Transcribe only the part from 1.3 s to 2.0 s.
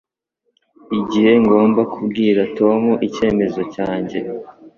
ngomba